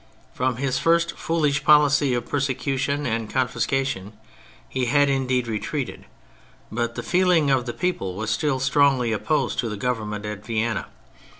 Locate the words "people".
7.73-8.15